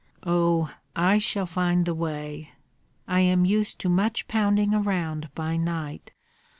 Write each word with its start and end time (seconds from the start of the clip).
"Oh, 0.25 0.73
I 0.95 1.19
shall 1.19 1.45
find 1.45 1.85
the 1.85 1.93
way. 1.93 2.49
I 3.07 3.19
am 3.19 3.45
used 3.45 3.77
to 3.81 3.87
much 3.87 4.27
pounding 4.27 4.73
around 4.73 5.29
by 5.35 5.57
night. 5.57 6.11